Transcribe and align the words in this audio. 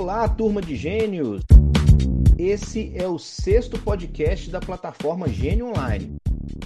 Olá, 0.00 0.28
turma 0.28 0.62
de 0.62 0.76
gênios! 0.76 1.42
Esse 2.38 2.92
é 2.94 3.08
o 3.08 3.18
sexto 3.18 3.76
podcast 3.80 4.48
da 4.48 4.60
plataforma 4.60 5.28
Gênio 5.28 5.70
Online. 5.70 6.14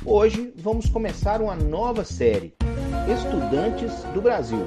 Hoje 0.05 0.53
vamos 0.55 0.91
começar 0.91 1.41
uma 1.41 1.57
nova 1.57 2.05
série, 2.05 2.53
Estudantes 3.11 4.05
do 4.13 4.21
Brasil. 4.21 4.67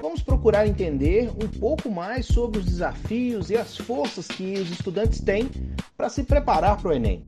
Vamos 0.00 0.22
procurar 0.22 0.66
entender 0.66 1.28
um 1.28 1.46
pouco 1.60 1.90
mais 1.90 2.24
sobre 2.24 2.58
os 2.58 2.64
desafios 2.64 3.50
e 3.50 3.56
as 3.58 3.76
forças 3.76 4.26
que 4.26 4.54
os 4.54 4.70
estudantes 4.70 5.20
têm 5.20 5.50
para 5.94 6.08
se 6.08 6.22
preparar 6.22 6.80
para 6.80 6.88
o 6.88 6.94
Enem. 6.94 7.22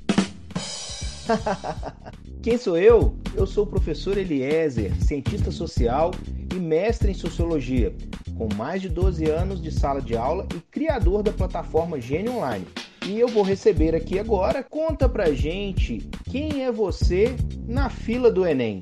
Quem 2.42 2.56
sou 2.56 2.78
eu? 2.78 3.14
Eu 3.36 3.46
sou 3.46 3.64
o 3.64 3.66
professor 3.66 4.16
Eliezer, 4.16 4.90
cientista 5.04 5.50
social 5.50 6.12
e 6.50 6.58
mestre 6.58 7.10
em 7.10 7.14
sociologia, 7.14 7.94
com 8.38 8.48
mais 8.54 8.80
de 8.80 8.88
12 8.88 9.28
anos 9.28 9.60
de 9.60 9.70
sala 9.72 10.00
de 10.00 10.16
aula 10.16 10.46
e 10.54 10.60
criador 10.70 11.24
da 11.24 11.32
plataforma 11.32 12.00
Gênio 12.00 12.36
Online. 12.36 12.64
E 13.04 13.18
eu 13.18 13.26
vou 13.26 13.42
receber 13.42 13.96
aqui 13.96 14.18
agora, 14.18 14.62
conta 14.62 15.08
pra 15.08 15.32
gente 15.32 16.08
quem 16.30 16.64
é 16.64 16.70
você 16.70 17.34
na 17.66 17.90
fila 17.90 18.30
do 18.30 18.46
Enem. 18.46 18.80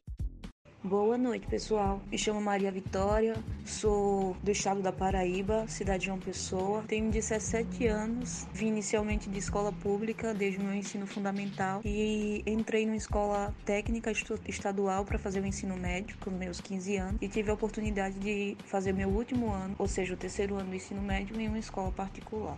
Boa 0.86 1.18
noite, 1.18 1.48
pessoal. 1.48 2.00
Me 2.08 2.16
chamo 2.16 2.40
Maria 2.40 2.70
Vitória, 2.70 3.34
sou 3.64 4.36
do 4.40 4.52
estado 4.52 4.80
da 4.80 4.92
Paraíba, 4.92 5.66
cidade 5.66 5.98
de 5.98 6.06
João 6.06 6.20
Pessoa. 6.20 6.84
Tenho 6.86 7.10
17 7.10 7.88
anos, 7.88 8.46
vim 8.52 8.68
inicialmente 8.68 9.28
de 9.28 9.36
escola 9.36 9.72
pública 9.72 10.32
desde 10.32 10.60
o 10.60 10.62
meu 10.62 10.72
ensino 10.72 11.04
fundamental 11.04 11.80
e 11.84 12.40
entrei 12.46 12.86
numa 12.86 12.94
escola 12.94 13.52
técnica 13.64 14.12
estadual 14.46 15.04
para 15.04 15.18
fazer 15.18 15.40
o 15.40 15.46
ensino 15.46 15.76
médio 15.76 16.16
com 16.20 16.30
meus 16.30 16.60
15 16.60 16.96
anos 16.98 17.18
e 17.20 17.26
tive 17.26 17.50
a 17.50 17.54
oportunidade 17.54 18.16
de 18.20 18.56
fazer 18.64 18.92
meu 18.92 19.08
último 19.08 19.50
ano, 19.50 19.74
ou 19.80 19.88
seja, 19.88 20.14
o 20.14 20.16
terceiro 20.16 20.54
ano 20.54 20.70
do 20.70 20.76
ensino 20.76 21.02
médio 21.02 21.34
em 21.40 21.48
uma 21.48 21.58
escola 21.58 21.90
particular. 21.90 22.56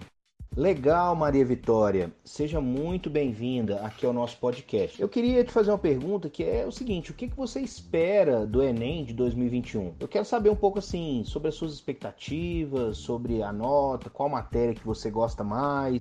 Legal, 0.59 1.15
Maria 1.15 1.45
Vitória. 1.45 2.13
Seja 2.25 2.61
muito 2.61 3.09
bem-vinda 3.09 3.81
aqui 3.87 4.05
ao 4.05 4.13
nosso 4.13 4.37
podcast. 4.39 5.01
Eu 5.01 5.09
queria 5.09 5.45
te 5.45 5.53
fazer 5.53 5.71
uma 5.71 5.79
pergunta 5.79 6.29
que 6.29 6.43
é 6.43 6.67
o 6.67 6.73
seguinte: 6.73 7.13
o 7.13 7.15
que, 7.15 7.29
você 7.29 7.61
espera 7.61 8.45
do 8.45 8.61
Enem 8.61 9.05
de 9.05 9.15
2021? 9.15 9.95
Eu 10.01 10.09
quero 10.09 10.25
saber 10.25 10.51
um 10.51 10.57
pouco 10.57 10.81
assim 10.81 11.23
sobre 11.25 11.49
as 11.49 11.55
suas 11.55 11.73
expectativas, 11.73 12.97
sobre 12.97 13.41
a 13.41 13.53
nota, 13.53 14.11
qual 14.11 14.29
matéria 14.29 14.75
que 14.75 14.85
você 14.85 15.09
gosta 15.13 15.45
mais. 15.45 16.01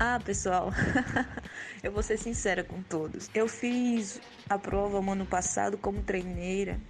Ah, 0.00 0.18
pessoal, 0.24 0.70
eu 1.80 1.92
vou 1.92 2.02
ser 2.02 2.16
sincera 2.16 2.64
com 2.64 2.82
todos. 2.82 3.30
Eu 3.32 3.46
fiz 3.46 4.20
a 4.50 4.58
prova 4.58 5.00
no 5.00 5.12
ano 5.12 5.26
passado 5.26 5.78
como 5.78 6.02
treineira 6.02 6.80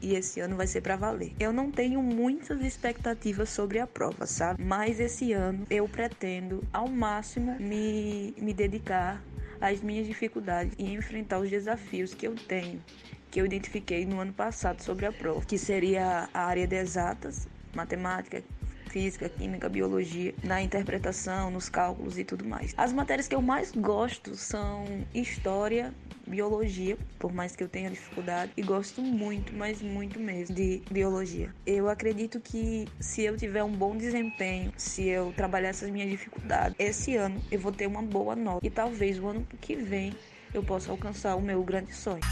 e 0.00 0.14
esse 0.14 0.40
ano 0.40 0.56
vai 0.56 0.66
ser 0.66 0.80
para 0.80 0.96
valer. 0.96 1.34
Eu 1.38 1.52
não 1.52 1.70
tenho 1.70 2.02
muitas 2.02 2.60
expectativas 2.62 3.50
sobre 3.50 3.78
a 3.78 3.86
prova, 3.86 4.26
sabe? 4.26 4.62
Mas 4.62 5.00
esse 5.00 5.32
ano 5.32 5.66
eu 5.70 5.88
pretendo 5.88 6.62
ao 6.72 6.88
máximo 6.88 7.56
me, 7.58 8.34
me 8.38 8.52
dedicar 8.52 9.22
às 9.60 9.80
minhas 9.80 10.06
dificuldades 10.06 10.74
e 10.78 10.92
enfrentar 10.92 11.38
os 11.38 11.50
desafios 11.50 12.14
que 12.14 12.26
eu 12.26 12.34
tenho, 12.34 12.82
que 13.30 13.40
eu 13.40 13.46
identifiquei 13.46 14.06
no 14.06 14.20
ano 14.20 14.32
passado 14.32 14.80
sobre 14.82 15.06
a 15.06 15.12
prova, 15.12 15.44
que 15.44 15.58
seria 15.58 16.28
a 16.32 16.44
área 16.44 16.66
de 16.66 16.76
exatas, 16.76 17.48
matemática, 17.74 18.42
física, 18.88 19.28
química, 19.28 19.68
biologia, 19.68 20.34
na 20.42 20.62
interpretação, 20.62 21.50
nos 21.50 21.68
cálculos 21.68 22.18
e 22.18 22.24
tudo 22.24 22.44
mais. 22.44 22.74
As 22.76 22.92
matérias 22.92 23.28
que 23.28 23.34
eu 23.34 23.42
mais 23.42 23.72
gosto 23.72 24.34
são 24.34 24.84
história, 25.14 25.92
biologia, 26.26 26.96
por 27.18 27.32
mais 27.32 27.56
que 27.56 27.62
eu 27.62 27.68
tenha 27.68 27.90
dificuldade, 27.90 28.52
e 28.56 28.62
gosto 28.62 29.00
muito, 29.00 29.52
mas 29.54 29.80
muito 29.80 30.20
mesmo, 30.20 30.54
de 30.54 30.82
biologia. 30.90 31.54
Eu 31.66 31.88
acredito 31.88 32.40
que 32.40 32.86
se 33.00 33.22
eu 33.22 33.36
tiver 33.36 33.64
um 33.64 33.72
bom 33.72 33.96
desempenho, 33.96 34.72
se 34.76 35.06
eu 35.06 35.32
trabalhar 35.36 35.68
essas 35.68 35.90
minhas 35.90 36.10
dificuldades, 36.10 36.74
esse 36.78 37.16
ano 37.16 37.40
eu 37.50 37.58
vou 37.58 37.72
ter 37.72 37.86
uma 37.86 38.02
boa 38.02 38.36
nota. 38.36 38.66
E 38.66 38.70
talvez 38.70 39.18
o 39.18 39.26
ano 39.26 39.46
que 39.60 39.74
vem 39.76 40.14
eu 40.52 40.62
possa 40.62 40.90
alcançar 40.90 41.36
o 41.36 41.42
meu 41.42 41.62
grande 41.62 41.94
sonho. 41.94 42.22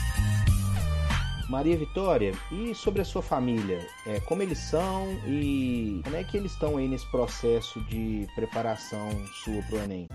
Maria 1.49 1.77
Vitória, 1.77 2.33
e 2.51 2.75
sobre 2.75 3.03
a 3.03 3.05
sua 3.05 3.23
família? 3.23 3.87
É, 4.07 4.21
como 4.21 4.43
eles 4.43 4.59
são 4.59 5.12
e 5.27 6.01
como 6.05 6.17
é 6.17 6.25
que 6.25 6.37
eles 6.37 6.53
estão 6.53 6.77
aí 6.77 6.89
nesse 6.89 7.07
processo 7.07 7.81
de 7.83 8.27
preparação 8.34 9.09
sua 9.45 9.62
para 9.62 9.77
o 9.77 9.83
Enem? 9.83 10.09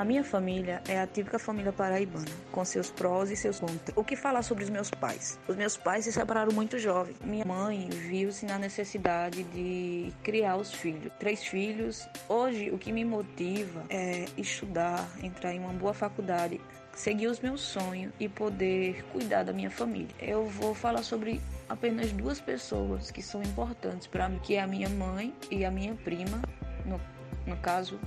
A 0.00 0.04
minha 0.04 0.24
família 0.24 0.82
é 0.88 0.98
a 0.98 1.06
típica 1.06 1.38
família 1.38 1.74
paraibana, 1.74 2.24
com 2.50 2.64
seus 2.64 2.90
prós 2.90 3.30
e 3.30 3.36
seus 3.36 3.60
contras. 3.60 3.94
O 3.94 4.02
que 4.02 4.16
falar 4.16 4.40
sobre 4.40 4.64
os 4.64 4.70
meus 4.70 4.88
pais? 4.90 5.38
Os 5.46 5.54
meus 5.54 5.76
pais 5.76 6.06
se 6.06 6.12
separaram 6.12 6.54
muito 6.54 6.78
jovens. 6.78 7.18
Minha 7.22 7.44
mãe 7.44 7.86
viu-se 7.90 8.46
na 8.46 8.58
necessidade 8.58 9.42
de 9.42 10.10
criar 10.22 10.56
os 10.56 10.72
filhos. 10.72 11.12
Três 11.18 11.44
filhos. 11.44 12.08
Hoje, 12.30 12.70
o 12.70 12.78
que 12.78 12.92
me 12.92 13.04
motiva 13.04 13.84
é 13.90 14.24
estudar, 14.38 15.06
entrar 15.22 15.52
em 15.52 15.58
uma 15.58 15.74
boa 15.74 15.92
faculdade, 15.92 16.58
seguir 16.94 17.26
os 17.26 17.38
meus 17.40 17.60
sonhos 17.60 18.10
e 18.18 18.26
poder 18.26 19.04
cuidar 19.12 19.42
da 19.42 19.52
minha 19.52 19.70
família. 19.70 20.16
Eu 20.18 20.46
vou 20.46 20.74
falar 20.74 21.02
sobre 21.02 21.42
apenas 21.68 22.10
duas 22.10 22.40
pessoas 22.40 23.10
que 23.10 23.20
são 23.20 23.42
importantes 23.42 24.06
para 24.06 24.30
mim, 24.30 24.40
que 24.42 24.54
é 24.54 24.62
a 24.62 24.66
minha 24.66 24.88
mãe 24.88 25.34
e 25.50 25.62
a 25.62 25.70
minha 25.70 25.94
prima, 25.94 26.40
no, 26.86 26.98
no 27.46 27.56
caso 27.58 28.00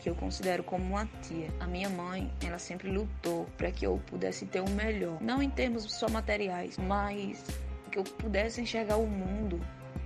que 0.00 0.08
eu 0.08 0.14
considero 0.14 0.62
como 0.62 0.84
uma 0.84 1.06
tia. 1.22 1.48
A 1.60 1.66
minha 1.66 1.88
mãe, 1.88 2.30
ela 2.44 2.58
sempre 2.58 2.90
lutou 2.90 3.46
para 3.56 3.70
que 3.70 3.86
eu 3.86 4.00
pudesse 4.06 4.46
ter 4.46 4.60
o 4.60 4.70
melhor, 4.70 5.20
não 5.20 5.42
em 5.42 5.50
termos 5.50 5.84
só 5.92 6.08
materiais, 6.08 6.76
mas 6.78 7.44
que 7.90 7.98
eu 7.98 8.04
pudesse 8.04 8.60
enxergar 8.60 8.96
o 8.96 9.06
mundo 9.06 9.60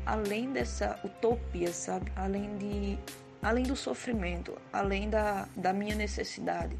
além 0.05 0.53
dessa 0.53 0.99
utopia, 1.05 1.73
sabe? 1.73 2.11
Além 2.17 2.57
de 2.57 2.99
além 3.43 3.65
do 3.65 3.77
sofrimento, 3.77 4.57
além 4.73 5.09
da, 5.09 5.49
da 5.57 5.73
minha 5.73 5.95
necessidade. 5.95 6.77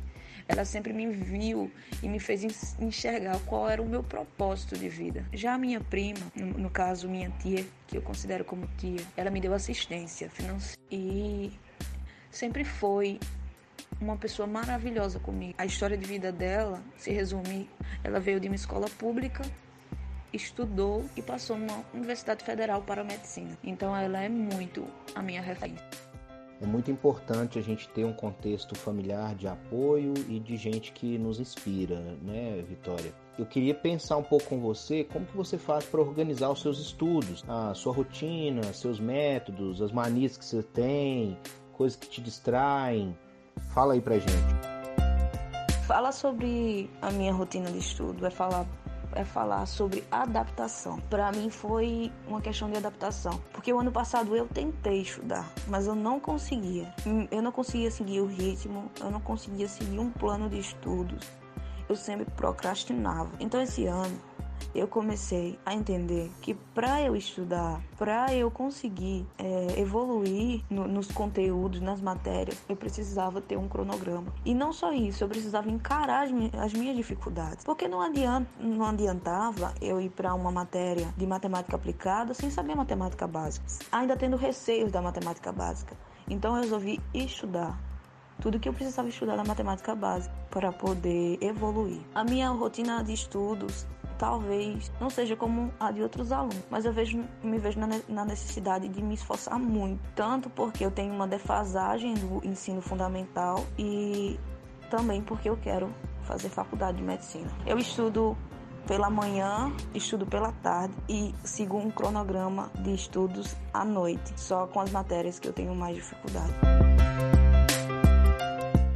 Ela 0.49 0.65
sempre 0.65 0.93
me 0.93 1.07
viu 1.07 1.71
e 2.03 2.09
me 2.09 2.19
fez 2.19 2.43
enxergar 2.81 3.39
qual 3.41 3.69
era 3.69 3.83
o 3.83 3.87
meu 3.87 4.03
propósito 4.03 4.77
de 4.77 4.89
vida. 4.89 5.25
Já 5.33 5.55
a 5.55 5.59
minha 5.59 5.79
prima, 5.79 6.21
no, 6.35 6.47
no 6.47 6.71
caso 6.71 7.09
minha 7.09 7.31
tia, 7.43 7.65
que 7.87 7.99
eu 7.99 8.03
considero 8.03 8.45
como 8.45 8.67
tia, 8.79 9.01
ela 9.15 9.31
me 9.31 9.41
deu 9.41 9.53
assistência 9.53 10.31
financeira 10.31 10.81
e 10.91 11.53
sempre 12.31 12.65
foi 12.65 13.19
uma 14.01 14.17
pessoa 14.17 14.47
maravilhosa 14.47 15.19
comigo. 15.19 15.55
A 15.59 15.67
história 15.67 15.97
de 15.97 16.07
vida 16.07 16.31
dela 16.31 16.83
se 16.97 17.11
resume: 17.11 17.69
ela 18.03 18.21
veio 18.21 18.41
de 18.41 18.49
uma 18.49 18.57
escola 18.57 18.89
pública, 18.99 19.45
estudou 20.33 21.05
e 21.17 21.23
passou 21.23 21.57
numa 21.57 21.85
universidade 21.93 22.45
federal 22.45 22.83
para 22.83 23.03
medicina. 23.03 23.57
Então 23.63 23.97
ela 23.97 24.23
é 24.23 24.29
muito 24.29 24.87
a 25.15 25.23
minha 25.23 25.43
referência. 25.43 25.85
É 26.61 26.67
muito 26.67 26.91
importante 26.91 27.57
a 27.57 27.63
gente 27.63 27.89
ter 27.91 28.05
um 28.05 28.13
contexto 28.13 28.75
familiar 28.75 29.33
de 29.37 29.47
apoio 29.47 30.13
e 30.29 30.41
de 30.41 30.57
gente 30.57 30.91
que 30.91 31.17
nos 31.17 31.39
inspira, 31.39 32.01
né, 32.21 32.65
Vitória? 32.69 33.15
Eu 33.39 33.47
queria 33.47 33.75
pensar 33.75 34.17
um 34.17 34.25
pouco 34.25 34.47
com 34.47 34.59
você 34.59 35.05
como 35.05 35.25
que 35.25 35.37
você 35.37 35.57
faz 35.57 35.85
para 35.85 36.01
organizar 36.01 36.51
os 36.51 36.61
seus 36.61 36.81
estudos, 36.81 37.45
a 37.47 37.73
sua 37.75 37.93
rotina, 37.93 38.73
seus 38.73 38.99
métodos, 38.99 39.81
as 39.81 39.93
manias 39.93 40.37
que 40.37 40.45
você 40.45 40.61
tem, 40.61 41.39
coisas 41.79 41.97
que 41.97 42.09
te 42.09 42.21
distraem. 42.21 43.17
Fala 43.73 43.95
aí 43.95 44.01
pra 44.01 44.19
gente. 44.19 44.69
Fala 45.87 46.13
sobre 46.13 46.91
a 47.01 47.11
minha 47.11 47.33
rotina 47.33 47.71
de 47.71 47.79
estudo, 47.79 48.27
é 48.27 48.31
falar 48.31 48.67
é 49.15 49.25
falar 49.25 49.65
sobre 49.67 50.05
adaptação. 50.11 51.01
Para 51.09 51.33
mim 51.33 51.49
foi 51.49 52.13
uma 52.27 52.43
questão 52.43 52.71
de 52.71 52.77
adaptação, 52.77 53.41
porque 53.53 53.73
o 53.73 53.79
ano 53.79 53.91
passado 53.91 54.37
eu 54.37 54.47
tentei 54.47 55.01
estudar, 55.01 55.51
mas 55.67 55.87
eu 55.87 55.95
não 55.95 56.21
conseguia. 56.21 56.93
Eu 57.31 57.41
não 57.41 57.51
conseguia 57.51 57.91
seguir 57.91 58.21
o 58.21 58.27
ritmo, 58.27 58.91
eu 59.01 59.11
não 59.11 59.21
conseguia 59.21 59.67
seguir 59.67 59.99
um 59.99 60.11
plano 60.11 60.49
de 60.51 60.59
estudos. 60.59 61.27
Eu 61.89 61.97
sempre 61.97 62.27
procrastinava. 62.37 63.31
Então 63.41 63.63
esse 63.63 63.87
ano 63.87 64.21
eu 64.75 64.87
comecei 64.87 65.59
a 65.65 65.75
entender 65.75 66.31
que 66.41 66.55
para 66.55 67.03
eu 67.03 67.17
estudar, 67.17 67.81
para 67.97 68.35
eu 68.35 68.51
conseguir 68.51 69.27
é, 69.39 69.81
evoluir 69.81 70.63
no, 70.71 70.87
nos 70.87 71.09
conteúdos, 71.11 71.81
nas 71.81 72.01
matérias, 72.01 72.59
eu 72.69 72.77
precisava 72.77 73.41
ter 73.41 73.57
um 73.57 73.69
cronograma. 73.69 74.33
E 74.45 74.55
não 74.55 74.73
só 74.73 74.93
isso, 74.93 75.25
eu 75.25 75.29
precisava 75.29 75.71
encarar 75.71 76.27
as, 76.27 76.31
as 76.61 76.73
minhas 76.73 76.97
dificuldades. 76.97 77.65
Porque 77.65 77.89
não, 77.89 78.01
não 78.61 78.87
adiantava 78.87 79.75
eu 79.81 80.01
ir 80.01 80.11
para 80.11 80.35
uma 80.35 80.51
matéria 80.51 81.13
de 81.17 81.27
matemática 81.27 81.77
aplicada 81.77 82.35
sem 82.35 82.51
saber 82.51 82.75
matemática 82.75 83.27
básica, 83.27 83.67
ainda 83.91 84.17
tendo 84.17 84.37
receios 84.37 84.93
da 84.93 85.03
matemática 85.03 85.53
básica. 85.53 85.97
Então 86.29 86.55
eu 86.57 86.63
resolvi 86.63 87.01
estudar 87.15 87.79
tudo 88.41 88.61
que 88.61 88.69
eu 88.69 88.73
precisava 88.73 89.09
estudar 89.09 89.37
na 89.37 89.45
matemática 89.45 89.95
básica 89.95 90.35
para 90.51 90.73
poder 90.73 91.39
evoluir. 91.41 92.01
A 92.15 92.23
minha 92.23 92.49
rotina 92.51 93.03
de 93.03 93.13
estudos 93.13 93.87
talvez 94.19 94.91
não 95.01 95.09
seja 95.09 95.37
como 95.37 95.73
a 95.79 95.91
de 95.93 96.03
outros 96.03 96.33
alunos, 96.33 96.63
mas 96.69 96.85
eu 96.85 96.93
vejo, 96.93 97.25
me 97.43 97.59
vejo 97.59 97.79
na 98.09 98.25
necessidade 98.25 98.89
de 98.89 99.03
me 99.03 99.15
esforçar 99.15 99.59
muito, 99.59 100.01
tanto 100.15 100.51
porque 100.51 100.85
eu 100.85 100.91
tenho 100.91 101.15
uma 101.15 101.27
defasagem 101.27 102.15
do 102.15 102.45
ensino 102.45 102.83
fundamental 102.83 103.65
e 103.79 104.39
também 104.91 105.23
porque 105.23 105.49
eu 105.49 105.57
quero 105.57 105.95
fazer 106.23 106.49
faculdade 106.49 106.99
de 106.99 107.03
medicina. 107.03 107.51
Eu 107.65 107.79
estudo 107.79 108.37
pela 108.87 109.11
manhã, 109.11 109.73
estudo 109.95 110.27
pela 110.27 110.51
tarde 110.51 110.95
e 111.09 111.35
sigo 111.45 111.77
um 111.77 111.91
cronograma 111.91 112.71
de 112.81 112.95
estudos 112.95 113.55
à 113.73 113.85
noite, 113.85 114.33
só 114.37 114.67
com 114.67 114.81
as 114.81 114.91
matérias 114.91 115.39
que 115.39 115.47
eu 115.47 115.53
tenho 115.53 115.75
mais 115.75 115.97
dificuldade. 115.97 116.53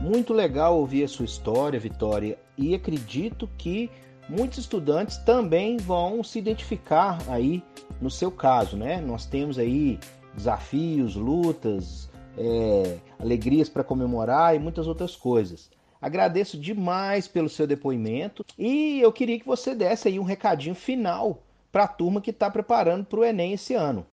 Muito 0.00 0.32
legal 0.32 0.76
ouvir 0.78 1.04
a 1.04 1.08
sua 1.08 1.24
história, 1.24 1.78
Vitória, 1.78 2.38
e 2.56 2.74
acredito 2.74 3.48
que 3.56 3.90
muitos 4.28 4.58
estudantes 4.58 5.16
também 5.18 5.76
vão 5.76 6.22
se 6.22 6.38
identificar 6.38 7.18
aí 7.28 7.62
no 8.00 8.10
seu 8.10 8.30
caso, 8.30 8.76
né? 8.76 9.00
Nós 9.00 9.26
temos 9.26 9.58
aí 9.58 9.98
desafios, 10.34 11.14
lutas, 11.14 12.10
é, 12.36 12.98
alegrias 13.18 13.68
para 13.68 13.84
comemorar 13.84 14.54
e 14.54 14.58
muitas 14.58 14.86
outras 14.86 15.14
coisas. 15.14 15.70
Agradeço 16.00 16.58
demais 16.58 17.28
pelo 17.28 17.48
seu 17.48 17.66
depoimento 17.66 18.44
e 18.58 19.00
eu 19.00 19.12
queria 19.12 19.38
que 19.38 19.46
você 19.46 19.74
desse 19.74 20.08
aí 20.08 20.18
um 20.18 20.24
recadinho 20.24 20.74
final 20.74 21.42
para 21.70 21.84
a 21.84 21.88
turma 21.88 22.20
que 22.20 22.30
está 22.30 22.50
preparando 22.50 23.04
para 23.04 23.20
o 23.20 23.24
Enem 23.24 23.52
esse 23.52 23.74
ano. 23.74 24.04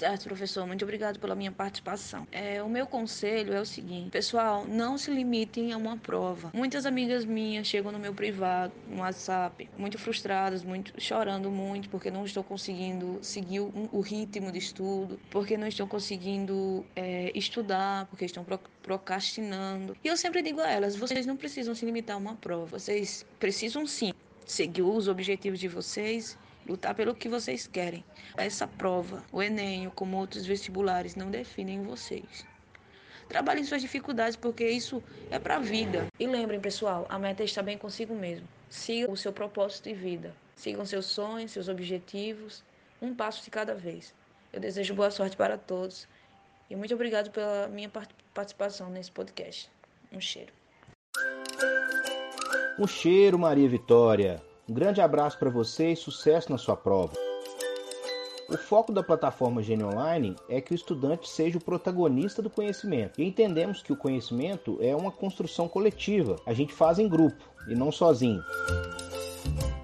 Certo, 0.00 0.24
professor, 0.24 0.66
muito 0.66 0.82
obrigado 0.82 1.20
pela 1.20 1.34
minha 1.34 1.52
participação. 1.52 2.26
É, 2.32 2.62
o 2.62 2.70
meu 2.70 2.86
conselho 2.86 3.52
é 3.52 3.60
o 3.60 3.66
seguinte: 3.66 4.08
pessoal, 4.08 4.64
não 4.66 4.96
se 4.96 5.10
limitem 5.10 5.74
a 5.74 5.76
uma 5.76 5.98
prova. 5.98 6.50
Muitas 6.54 6.86
amigas 6.86 7.26
minhas 7.26 7.66
chegam 7.66 7.92
no 7.92 7.98
meu 7.98 8.14
privado, 8.14 8.72
no 8.88 9.02
WhatsApp, 9.02 9.68
muito 9.76 9.98
frustradas, 9.98 10.64
muito 10.64 10.98
chorando 10.98 11.50
muito 11.50 11.90
porque 11.90 12.10
não 12.10 12.24
estão 12.24 12.42
conseguindo 12.42 13.18
seguir 13.20 13.60
o, 13.60 13.90
o 13.92 14.00
ritmo 14.00 14.50
de 14.50 14.56
estudo, 14.56 15.20
porque 15.28 15.58
não 15.58 15.66
estão 15.66 15.86
conseguindo 15.86 16.82
é, 16.96 17.30
estudar, 17.34 18.06
porque 18.06 18.24
estão 18.24 18.42
procrastinando. 18.82 19.94
E 20.02 20.08
eu 20.08 20.16
sempre 20.16 20.40
digo 20.40 20.62
a 20.62 20.70
elas: 20.70 20.96
vocês 20.96 21.26
não 21.26 21.36
precisam 21.36 21.74
se 21.74 21.84
limitar 21.84 22.16
a 22.16 22.18
uma 22.18 22.36
prova, 22.36 22.78
vocês 22.78 23.26
precisam 23.38 23.86
sim 23.86 24.14
seguir 24.46 24.80
os 24.80 25.08
objetivos 25.08 25.60
de 25.60 25.68
vocês 25.68 26.38
lutar 26.66 26.94
pelo 26.94 27.14
que 27.14 27.28
vocês 27.28 27.66
querem. 27.66 28.04
Essa 28.36 28.66
prova, 28.66 29.24
o 29.32 29.42
Enem, 29.42 29.90
como 29.90 30.16
outros 30.16 30.46
vestibulares, 30.46 31.16
não 31.16 31.30
definem 31.30 31.82
vocês. 31.82 32.46
Trabalhem 33.28 33.62
suas 33.62 33.80
dificuldades, 33.80 34.36
porque 34.36 34.68
isso 34.68 35.02
é 35.30 35.38
para 35.38 35.56
a 35.56 35.60
vida. 35.60 36.08
E 36.18 36.26
lembrem, 36.26 36.60
pessoal, 36.60 37.06
a 37.08 37.18
meta 37.18 37.42
é 37.42 37.44
estar 37.44 37.62
bem 37.62 37.78
consigo 37.78 38.14
mesmo. 38.14 38.46
Siga 38.68 39.10
o 39.10 39.16
seu 39.16 39.32
propósito 39.32 39.84
de 39.88 39.94
vida. 39.94 40.34
Sigam 40.56 40.84
seus 40.84 41.06
sonhos, 41.06 41.52
seus 41.52 41.68
objetivos, 41.68 42.64
um 43.00 43.14
passo 43.14 43.44
de 43.44 43.50
cada 43.50 43.74
vez. 43.74 44.14
Eu 44.52 44.60
desejo 44.60 44.94
boa 44.94 45.10
sorte 45.10 45.36
para 45.36 45.56
todos 45.56 46.08
e 46.68 46.76
muito 46.76 46.92
obrigado 46.92 47.30
pela 47.30 47.68
minha 47.68 47.90
participação 48.34 48.90
nesse 48.90 49.10
podcast. 49.10 49.70
Um 50.12 50.20
cheiro. 50.20 50.52
Um 52.78 52.86
cheiro, 52.86 53.38
Maria 53.38 53.68
Vitória. 53.68 54.49
Um 54.70 54.72
grande 54.72 55.00
abraço 55.00 55.36
para 55.36 55.50
você 55.50 55.90
e 55.90 55.96
sucesso 55.96 56.52
na 56.52 56.56
sua 56.56 56.76
prova. 56.76 57.12
O 58.48 58.56
foco 58.56 58.92
da 58.92 59.02
plataforma 59.02 59.64
Gênio 59.64 59.88
Online 59.88 60.36
é 60.48 60.60
que 60.60 60.72
o 60.72 60.76
estudante 60.76 61.28
seja 61.28 61.58
o 61.58 61.60
protagonista 61.60 62.40
do 62.40 62.48
conhecimento. 62.48 63.20
E 63.20 63.24
entendemos 63.24 63.82
que 63.82 63.92
o 63.92 63.96
conhecimento 63.96 64.78
é 64.80 64.94
uma 64.94 65.10
construção 65.10 65.66
coletiva. 65.66 66.36
A 66.46 66.52
gente 66.52 66.72
faz 66.72 67.00
em 67.00 67.08
grupo 67.08 67.42
e 67.66 67.74
não 67.74 67.90
sozinho. 67.90 68.44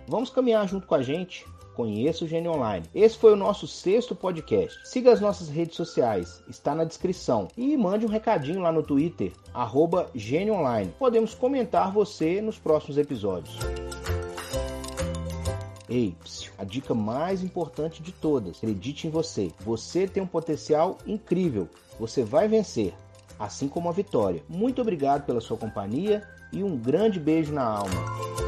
Vamos 0.07 0.31
caminhar 0.31 0.69
junto 0.69 0.87
com 0.87 0.95
a 0.95 1.03
gente. 1.03 1.45
Conheça 1.75 2.25
o 2.25 2.29
Gênio 2.29 2.53
Online. 2.53 2.87
Esse 2.95 3.19
foi 3.19 3.33
o 3.33 3.37
nosso 3.37 3.67
sexto 3.67 4.15
podcast. 4.15 4.79
Siga 4.89 5.13
as 5.13 5.21
nossas 5.21 5.49
redes 5.49 5.75
sociais, 5.75 6.45
está 6.49 6.77
na 6.77 6.85
descrição. 6.85 7.49
E 7.57 7.77
mande 7.77 8.07
um 8.07 8.09
recadinho 8.09 8.61
lá 8.61 8.71
no 8.71 8.85
Twitter, 8.85 9.33
arroba 9.53 10.09
Gênio 10.15 10.55
Online. 10.55 10.95
Podemos 10.97 11.35
comentar 11.35 11.91
você 11.91 12.41
nos 12.41 12.57
próximos 12.57 12.97
episódios. 12.97 13.59
Ei, 15.89 16.17
a 16.59 16.65
dica 16.65 16.95
mais 16.95 17.43
importante 17.43 18.03
de 18.03 18.13
todas: 18.13 18.59
acredite 18.59 19.07
em 19.07 19.11
você. 19.11 19.53
Você 19.61 20.07
tem 20.07 20.23
um 20.23 20.27
potencial 20.27 20.99
incrível. 21.07 21.69
Você 21.99 22.25
vai 22.25 22.49
vencer, 22.49 22.95
assim 23.39 23.69
como 23.69 23.89
a 23.89 23.93
vitória. 23.93 24.43
Muito 24.49 24.81
obrigado 24.81 25.25
pela 25.25 25.41
sua 25.41 25.57
companhia 25.57 26.23
e 26.53 26.63
um 26.63 26.77
grande 26.77 27.21
beijo 27.21 27.53
na 27.53 27.65
alma. 27.65 28.46